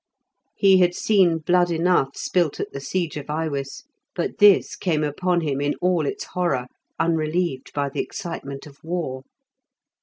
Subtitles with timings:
[0.55, 3.83] He had seen blood enough spilt at the siege of Iwis,
[4.15, 6.65] but this came upon him in all its horror
[6.97, 9.21] unrelieved by the excitement of war.